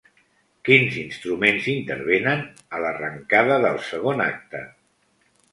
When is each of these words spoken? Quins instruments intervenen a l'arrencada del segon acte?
Quins 0.69 0.95
instruments 1.01 1.67
intervenen 1.75 2.43
a 2.77 2.81
l'arrencada 2.85 3.61
del 3.67 3.81
segon 3.93 4.29
acte? 4.29 4.65